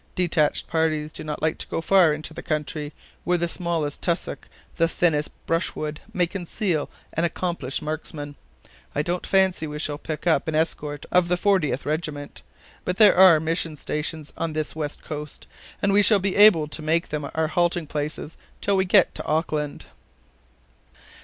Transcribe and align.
Detached 0.15 0.65
parties 0.65 1.11
do 1.11 1.23
not 1.23 1.43
like 1.43 1.59
to 1.59 1.67
go 1.67 1.79
far 1.79 2.11
into 2.11 2.33
the 2.33 2.41
country, 2.41 2.91
where 3.23 3.37
the 3.37 3.47
smallest 3.47 4.01
tussock, 4.01 4.49
the 4.77 4.87
thinnest 4.87 5.29
brushwood, 5.45 5.99
may 6.11 6.25
conceal 6.25 6.89
an 7.13 7.23
accomplished 7.23 7.83
marksman. 7.83 8.35
I 8.95 9.03
don't 9.03 9.27
fancy 9.27 9.67
we 9.67 9.77
shall 9.77 9.99
pick 9.99 10.25
up 10.25 10.47
an 10.47 10.55
escort 10.55 11.05
of 11.11 11.27
the 11.27 11.35
40th 11.35 11.85
Regiment. 11.85 12.41
But 12.83 12.97
there 12.97 13.15
are 13.15 13.39
mission 13.39 13.75
stations 13.77 14.33
on 14.35 14.53
this 14.53 14.75
west 14.75 15.03
coast, 15.03 15.45
and 15.83 15.93
we 15.93 16.01
shall 16.01 16.17
be 16.17 16.35
able 16.35 16.67
to 16.69 16.81
make 16.81 17.09
them 17.09 17.29
our 17.35 17.49
halting 17.49 17.85
places 17.85 18.37
till 18.59 18.75
we 18.77 18.85
get 18.85 19.13
to 19.13 19.25
Auckland." 19.27 19.85